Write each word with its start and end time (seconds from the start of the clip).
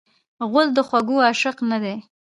غول 0.49 0.67
د 0.73 0.79
خوږو 0.87 1.17
عاشق 1.27 1.57
نه 1.71 1.77
دی. 1.83 1.95